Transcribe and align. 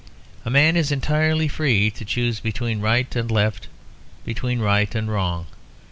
A 0.45 0.49
man 0.49 0.75
is 0.77 0.91
entirely 0.91 1.47
free 1.47 1.91
to 1.91 2.03
choose 2.03 2.39
between 2.39 2.81
right 2.81 3.15
and 3.15 3.29
left, 3.29 3.67
or 3.67 3.69
between 4.25 4.57
right 4.57 4.95
and 4.95 5.07
wrong. 5.11 5.45